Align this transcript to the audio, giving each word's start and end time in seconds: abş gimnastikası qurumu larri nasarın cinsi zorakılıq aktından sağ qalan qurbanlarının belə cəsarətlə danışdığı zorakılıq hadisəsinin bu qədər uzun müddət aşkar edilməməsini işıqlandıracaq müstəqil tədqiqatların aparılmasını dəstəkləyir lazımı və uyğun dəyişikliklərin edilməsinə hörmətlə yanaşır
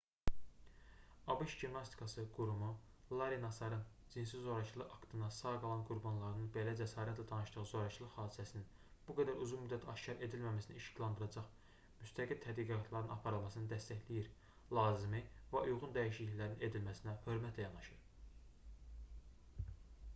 abş 1.33 1.51
gimnastikası 1.63 2.23
qurumu 2.37 2.69
larri 3.17 3.41
nasarın 3.41 3.83
cinsi 4.13 4.39
zorakılıq 4.45 4.95
aktından 4.95 5.33
sağ 5.39 5.51
qalan 5.65 5.83
qurbanlarının 5.89 6.47
belə 6.55 6.73
cəsarətlə 6.79 7.25
danışdığı 7.31 7.65
zorakılıq 7.73 8.15
hadisəsinin 8.21 8.65
bu 9.09 9.17
qədər 9.19 9.43
uzun 9.47 9.61
müddət 9.67 9.85
aşkar 9.93 10.25
edilməməsini 10.29 10.79
işıqlandıracaq 10.83 11.53
müstəqil 12.01 12.41
tədqiqatların 12.47 13.13
aparılmasını 13.17 13.71
dəstəkləyir 13.75 14.33
lazımı 14.79 15.21
və 15.53 15.65
uyğun 15.69 15.95
dəyişikliklərin 16.01 16.67
edilməsinə 16.71 17.17
hörmətlə 17.29 17.67
yanaşır 17.71 19.65